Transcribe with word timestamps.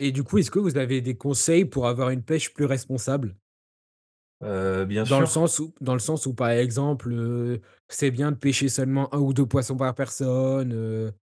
Et 0.00 0.12
du 0.12 0.22
coup, 0.22 0.38
est-ce 0.38 0.50
que 0.50 0.58
vous 0.60 0.76
avez 0.76 1.00
des 1.00 1.16
conseils 1.16 1.64
pour 1.64 1.86
avoir 1.88 2.10
une 2.10 2.22
pêche 2.22 2.52
plus 2.54 2.64
responsable? 2.66 3.38
Heu, 4.40 4.84
bien 4.86 5.04
Dans 5.04 5.20
le 5.20 5.26
sûr. 5.26 5.26
sens 5.26 5.58
où 5.60 5.72
dans 5.80 5.92
le 5.94 6.00
sens 6.00 6.26
où, 6.26 6.34
par 6.34 6.50
exemple, 6.50 7.12
heu, 7.12 7.60
c'est 7.88 8.10
bien 8.10 8.32
de 8.32 8.36
pêcher 8.36 8.68
seulement 8.68 9.12
1 9.14 9.18
ou 9.20 9.32
2 9.32 9.46
poissons 9.46 9.76
par 9.76 9.94
personne, 9.94 10.72
heu 10.72 11.12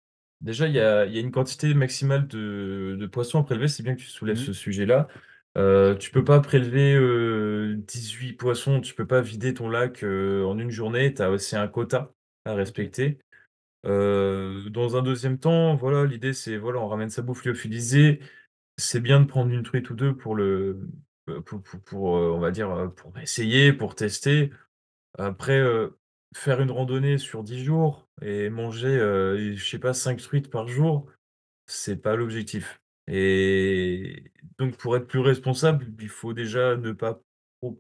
Déjà, 0.43 0.69
il 0.69 0.75
y 0.75 0.81
a 0.81 1.07
il 1.07 1.15
y 1.15 1.19
a 1.19 1.21
une 1.21 1.31
quantité 1.31 1.73
maximale 1.73 2.29
de 2.29 2.97
de 3.01 3.07
poissons 3.07 3.41
à 3.41 3.45
prélever, 3.45 3.69
c'est 3.69 3.83
bien 3.83 3.95
que 3.95 4.01
tu 4.01 4.07
soulèves 4.07 4.37
Mmh. 4.37 4.47
ce 4.47 4.53
sujet-là. 4.53 5.09
Heu, 5.57 5.97
tu 5.99 6.11
peux 6.11 6.25
pas 6.25 6.41
prélever, 6.41 6.95
heu, 6.95 7.77
18 7.79 8.35
poissons, 8.35 8.83
tu 8.83 8.95
peux 8.95 9.07
pas 9.07 9.23
vider 9.23 9.55
ton 9.55 9.71
lac, 9.71 10.05
heu, 10.05 10.45
en 10.47 10.59
1 10.59 10.71
journée, 10.71 11.15
tu 11.15 11.23
as 11.23 11.31
aussi 11.31 11.57
un 11.57 11.69
quota 11.69 12.13
à 12.45 12.53
respecter. 12.55 13.19
Heu, 13.87 14.65
dans 14.71 14.97
un 14.97 15.03
2e 15.03 15.39
temps, 15.39 15.77
voilà, 15.77 16.05
l'idée 16.07 16.33
c'est, 16.35 16.59
voilà, 16.59 16.81
on 16.81 16.89
ramène 16.89 17.11
sa 17.11 17.23
bouffe 17.23 17.45
lyophilisée. 17.47 18.21
C'est 18.79 19.01
bien 19.01 19.21
de 19.21 19.25
prendre 19.27 19.51
1 19.53 19.63
truite 19.63 19.89
ou 19.89 19.95
2 19.95 20.15
pour 20.15 20.35
le 20.35 20.91
heu, 21.31 21.41
pour 21.41 21.63
pour 21.63 22.17
heu, 22.19 22.31
on 22.33 22.39
va 22.41 22.51
dire, 22.51 22.71
heu, 22.77 22.91
pour 22.95 23.17
essayer, 23.19 23.73
pour 23.73 23.95
tester. 23.95 24.53
Après, 25.19 25.63
faire 26.37 26.61
une 26.63 26.71
randonnée 26.73 27.19
sur 27.19 27.45
10 27.45 27.65
jours 27.65 28.09
et 28.23 28.51
manger, 28.51 28.99
je 29.57 29.65
sais 29.71 29.79
pas, 29.81 29.95
5 29.95 30.19
truites 30.21 30.51
par 30.51 30.69
jour, 30.69 31.07
c'est 31.67 31.97
pas 32.03 32.17
l'objectif. 32.17 32.81
Et 33.09 34.33
donc 34.59 34.77
pour 34.79 34.97
être 34.97 35.07
plus 35.09 35.21
responsable, 35.21 35.87
il 36.01 36.09
faut 36.11 36.33
déjà 36.35 36.77
ne 36.77 36.93
pas 36.93 37.23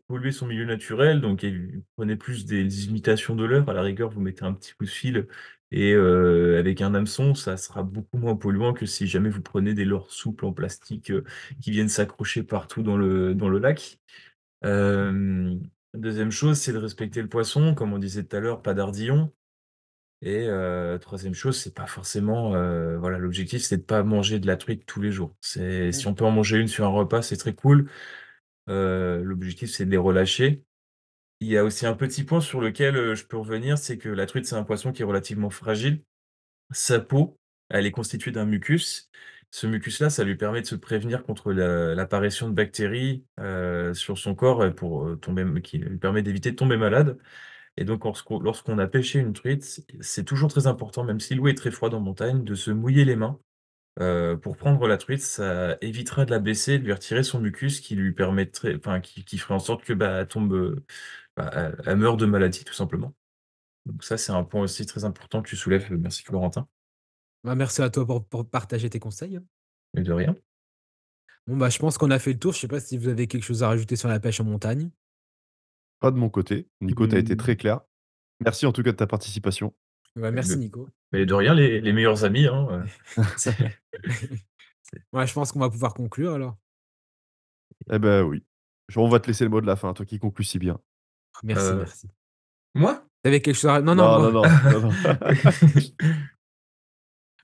polluer 0.08 0.32
son 0.32 0.46
milieu 0.46 0.64
naturel, 0.64 1.20
donc 1.20 1.44
év 1.44 1.82
prenez 1.96 2.16
plus 2.16 2.46
des 2.46 2.86
imitations 2.86 3.36
de 3.36 3.44
leurres, 3.44 3.68
à 3.68 3.74
la 3.74 3.82
rigueur, 3.82 4.10
vous 4.10 4.20
mettez 4.20 4.44
un 4.44 4.52
petit 4.54 4.72
coup 4.74 4.84
de 4.84 4.90
fil 4.90 5.26
et 5.72 5.92
heu, 5.94 6.56
avec 6.58 6.80
un 6.80 6.94
hameçon, 6.94 7.34
ça 7.34 7.56
sera 7.56 7.82
beaucoup 7.82 8.18
moins 8.18 8.36
polluant 8.36 8.72
que 8.72 8.86
si 8.86 9.06
jamais 9.08 9.28
vous 9.30 9.42
prenez 9.42 9.74
des 9.74 9.84
leurres 9.84 10.10
souples 10.12 10.46
en 10.46 10.52
plastique, 10.52 11.10
heu, 11.10 11.24
qui 11.60 11.70
viennent 11.72 11.88
s'accrocher 11.88 12.42
partout 12.44 12.82
dans 12.82 12.96
le 12.96 13.34
dans 13.34 13.48
le 13.48 13.58
lac. 13.58 13.98
2e 15.94 16.30
chose, 16.32 16.58
c'est 16.60 16.72
de 16.72 16.78
respecter 16.78 17.22
le 17.22 17.28
poisson, 17.28 17.74
comme 17.74 17.92
on 17.94 17.98
disait 17.98 18.24
tout 18.24 18.36
à 18.36 18.40
l'heure, 18.40 18.62
pas 18.62 18.74
d'ardillons 18.74 19.32
et 20.22 20.46
heu, 20.48 20.98
3e 21.00 21.34
chose, 21.34 21.58
c'est 21.60 21.74
pas 21.74 21.86
forcément, 21.86 22.50
voilà, 22.98 23.18
l'objectif, 23.18 23.62
c'est 23.62 23.78
de 23.78 23.82
pas 23.84 24.02
manger 24.04 24.40
de 24.40 24.46
la 24.48 24.56
truite 24.56 24.86
tous 24.86 25.00
les 25.02 25.12
jours. 25.12 25.36
C'est 25.42 25.92
Mmh. 25.92 25.92
si 25.92 26.06
on 26.08 26.14
peut 26.14 26.24
en 26.26 26.30
manger 26.32 26.58
1 26.58 26.68
sur 26.68 26.84
un 26.86 26.88
repas, 26.88 27.22
c'est 27.22 27.36
très 27.38 27.54
cool. 27.54 27.88
Heu, 28.68 29.22
l'objectif, 29.22 29.70
c'est 29.70 29.86
de 29.86 29.90
les 29.90 29.96
relâcher. 29.96 30.62
Il 31.40 31.48
y 31.48 31.58
a 31.58 31.64
aussi 31.64 31.86
un 31.86 31.94
petit 31.94 32.24
point 32.24 32.40
sur 32.40 32.60
lequel, 32.60 32.96
heu, 32.96 33.14
je 33.14 33.26
peux 33.26 33.36
revenir, 33.38 33.78
c'est 33.78 33.98
que 33.98 34.08
la 34.08 34.26
truite, 34.26 34.46
c'est 34.46 34.56
un 34.56 34.64
poisson 34.64 34.92
qui 34.92 35.02
est 35.02 35.04
relativement 35.06 35.50
fragile. 35.50 36.02
Sa 36.72 37.00
peau, 37.00 37.38
elle 37.70 37.86
est 37.86 37.90
constituée 37.92 38.32
d'un 38.32 38.44
mucus. 38.46 39.10
Ce 39.50 39.66
mucus-là, 39.66 40.10
ça 40.10 40.24
lui 40.24 40.36
permet 40.36 40.62
de 40.62 40.66
se 40.66 40.74
prévenir 40.76 41.22
contre 41.24 41.52
la 41.52 41.94
l'apparition 41.94 42.48
de 42.48 42.54
bactéries, 42.54 43.24
heu, 43.40 43.94
sur 43.94 44.18
son 44.18 44.34
corps 44.34 44.74
pour, 44.74 45.18
tomber 45.20 45.44
qui 45.62 45.78
lui 45.78 45.98
permet 45.98 46.22
d'éviter 46.22 46.50
de 46.52 46.56
tomber 46.56 46.76
malade. 46.76 47.18
Et 47.76 47.84
donc 47.84 48.04
lorsqu'on 48.42 48.78
a 48.78 48.86
pêché 48.88 49.18
une 49.20 49.32
truite, 49.34 49.82
c'est 50.00 50.24
toujours 50.24 50.50
très 50.50 50.66
important, 50.66 51.04
même 51.04 51.20
si 51.20 51.34
l'eau 51.34 51.48
est 51.48 51.54
très 51.54 51.70
froide 51.70 51.94
en 51.94 52.00
montagne, 52.00 52.44
de 52.44 52.54
se 52.54 52.70
mouiller 52.70 53.04
les 53.04 53.16
mains, 53.16 53.38
heu, 54.00 54.38
pour 54.40 54.56
prendre 54.56 54.86
la 54.88 54.96
truite. 54.98 55.22
Ça 55.22 55.76
évitera 55.80 56.24
de 56.26 56.30
la 56.30 56.38
blesser, 56.38 56.78
de 56.78 56.84
lui 56.84 56.92
retirer 56.92 57.22
son 57.22 57.40
mucus 57.40 57.80
qui 57.80 57.94
lui 57.96 58.12
permettrait 58.12 58.76
enfin, 58.76 59.00
qui 59.00 59.24
qui 59.24 59.38
ferait 59.38 59.54
en 59.54 59.58
sorte 59.58 59.84
que, 59.84 59.92
bah, 59.92 60.20
elle 60.22 60.28
tombe, 60.28 60.52
heu, 60.54 60.84
bah, 61.36 61.50
elle 61.54 61.76
elle 61.86 61.96
meurt 61.98 62.18
de 62.20 62.26
maladie, 62.26 62.64
tout 62.64 62.74
simplement. 62.74 63.14
Donc 63.86 64.04
ça, 64.04 64.18
c'est 64.18 64.32
un 64.32 64.44
point 64.44 64.62
aussi 64.62 64.86
très 64.86 65.04
important 65.04 65.42
que 65.42 65.48
tu 65.50 65.56
soulèves, 65.56 65.92
merci 65.94 66.24
Florentin. 66.24 66.68
Bah, 67.44 67.54
merci 67.54 67.80
à 67.82 67.90
toi 67.90 68.06
pour 68.06 68.26
pour 68.26 68.48
partager 68.48 68.90
tes 68.90 68.98
conseils, 69.00 69.36
hein. 69.36 69.44
Mais 69.94 70.02
de 70.02 70.12
rien. 70.12 70.36
Bon, 71.46 71.56
bah, 71.56 71.70
je 71.70 71.78
pense 71.78 71.98
qu'on 71.98 72.10
a 72.10 72.18
fait 72.18 72.32
le 72.32 72.38
tour. 72.38 72.52
Je 72.52 72.58
sais 72.60 72.68
pas 72.68 72.80
si 72.80 72.96
vous 72.98 73.08
avez 73.08 73.26
quelque 73.26 73.42
chose 73.44 73.62
à 73.62 73.68
rajouter 73.68 73.96
sur 73.96 74.08
la 74.08 74.20
pêche 74.20 74.40
en 74.40 74.44
montagne? 74.44 74.90
Pas 76.00 76.10
de 76.10 76.16
mon 76.16 76.28
côté. 76.30 76.68
Nico, 76.80 77.06
tu 77.06 77.16
as 77.16 77.18
été 77.18 77.36
très 77.36 77.52
Mmh. 77.52 77.56
clair. 77.56 77.80
Merci 78.40 78.66
en 78.66 78.72
tout 78.72 78.82
cas 78.82 78.92
de 78.92 78.96
ta 78.96 79.06
participation. 79.08 79.74
Bah, 80.16 80.30
merci 80.30 80.56
Nico. 80.56 80.88
mais 81.12 81.26
de 81.26 81.34
rien, 81.34 81.54
les 81.54 81.80
les 81.80 81.92
meilleurs 81.92 82.24
amis, 82.24 82.46
hein, 82.46 82.84
c'est 83.36 83.54
Ouais, 85.12 85.26
je 85.26 85.32
pense 85.34 85.52
qu'on 85.52 85.58
va 85.60 85.68
pouvoir 85.68 85.94
conclure 85.94 86.32
alors. 86.34 86.56
Et 87.92 87.98
bah, 87.98 88.22
oui. 88.22 88.42
Je 88.88 88.98
on 89.00 89.08
va 89.08 89.18
te 89.20 89.26
laisser 89.26 89.44
le 89.44 89.50
mot 89.50 89.60
de 89.60 89.66
la 89.66 89.74
fin, 89.76 89.92
toi 89.92 90.06
qui 90.06 90.18
conclus 90.18 90.44
si 90.44 90.58
bien. 90.58 90.78
Merci, 91.42 91.66
Heu, 91.66 91.76
merci. 91.76 92.08
moi? 92.74 93.04
Tu 93.24 93.28
avais 93.28 93.40
quelque 93.42 93.56
chose 93.56 93.70
à 93.70 93.80
non, 93.82 93.94
non, 93.96 94.04
Non, 94.04 94.32
moi. 94.32 94.32
non, 94.32 94.42
non, 94.42 94.70
non, 94.80 94.88
non. 94.88 94.92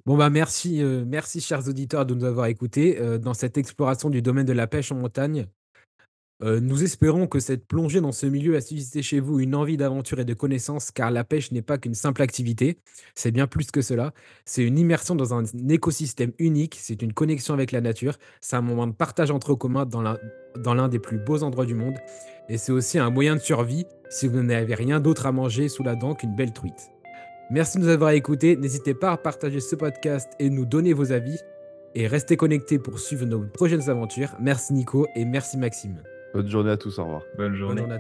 Bon, 0.05 0.17
bah, 0.17 0.31
merci, 0.31 0.81
heu, 0.83 1.05
merci 1.05 1.41
chers 1.41 1.69
auditeurs 1.69 2.07
de 2.07 2.15
nous 2.15 2.25
avoir 2.25 2.47
écoutés, 2.47 3.19
dans 3.19 3.35
cette 3.35 3.59
exploration 3.59 4.09
du 4.11 4.23
domaine 4.23 4.47
de 4.47 4.53
la 4.53 4.67
pêche 4.67 4.91
en 4.93 4.97
montagne. 4.97 5.47
Heu, 6.43 6.59
nous 6.59 6.83
espérons 6.83 7.29
que 7.29 7.39
cette 7.39 7.67
plongée 7.67 8.01
dans 8.01 8.11
ce 8.11 8.27
milieu 8.27 8.57
a 8.57 8.61
suscité 8.61 9.03
chez 9.03 9.21
vous 9.21 9.39
une 9.39 9.55
envie 9.55 9.77
d'aventure 9.77 10.19
et 10.19 10.25
de 10.25 10.35
connaissance, 10.35 10.91
car 10.91 11.11
la 11.11 11.23
pêche 11.23 11.53
n'est 11.53 11.63
pas 11.63 11.79
qu'une 11.79 11.95
simple 11.95 12.21
activité, 12.21 12.79
c'est 13.15 13.31
bien 13.31 13.47
plus 13.47 13.71
que 13.71 13.81
cela. 13.81 14.13
C'est 14.45 14.65
une 14.65 14.79
immersion 14.79 15.15
dans 15.15 15.35
un 15.35 15.45
écosystème 15.69 16.33
unique, 16.39 16.77
c'est 16.81 17.01
une 17.01 17.13
connexion 17.13 17.55
avec 17.55 17.71
la 17.71 17.81
nature, 17.81 18.19
c'est 18.41 18.57
un 18.57 18.63
moment 18.63 18.89
de 18.89 18.93
partage 18.93 19.31
entre 19.31 19.55
communs 19.55 19.87
dans 19.87 20.03
l'un 20.03 20.19
dans 20.59 20.75
l'un 20.75 20.89
des 20.89 20.99
plus 20.99 21.19
beaux 21.19 21.43
endroits 21.43 21.65
du 21.65 21.75
monde 21.75 21.95
et 22.49 22.59
c'est 22.59 22.73
aussi 22.73 22.99
un 22.99 23.11
moyen 23.11 23.37
de 23.37 23.41
survie 23.41 23.87
si 24.11 24.29
vous 24.29 24.43
n'avez 24.43 24.75
rien 24.75 25.01
d'autre 25.01 25.27
à 25.27 25.33
manger 25.33 25.69
sous 25.69 25.83
la 25.83 25.95
dent 25.95 26.15
qu'une 26.15 26.37
belle 26.37 26.53
truite. 26.53 26.91
Merci 27.51 27.79
de 27.79 27.85
nous 27.85 27.89
avoir 27.89 28.11
écoutés, 28.11 28.57
n'hésitez 28.57 28.95
pas 28.95 29.13
à 29.13 29.17
partager 29.17 29.61
ce 29.61 29.77
podcast 29.77 30.31
et 30.39 30.51
nous 30.51 30.67
donner 30.67 30.93
vos 30.93 31.13
avis 31.13 31.39
et 31.95 32.07
restez 32.07 32.37
connectés 32.37 32.79
pour 32.79 32.99
suivre 32.99 33.27
nos 33.27 33.41
prochaines 33.41 33.89
aventures. 33.89 34.35
Merci 34.41 34.73
Nico 34.73 35.07
et 35.15 35.25
merci 35.25 35.57
Maxime. 35.57 36.03
Bonne 36.33 36.49
journée 36.49 36.71
à 36.71 36.77
tous, 36.77 36.99
au 36.99 37.05
revoir. 37.05 37.23
Bonne 37.37 37.49
Bonne 37.49 37.57
journée. 37.57 37.81
journée 37.83 37.95
à 37.95 37.99